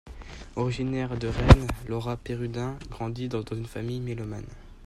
Originaire 0.55 1.15
de 1.19 1.27
Rennes, 1.27 1.67
Laura 1.87 2.17
Perrudin 2.17 2.75
grandit 2.89 3.29
dans 3.29 3.43
une 3.43 3.67
famille 3.67 3.99
mélomane. 4.01 4.49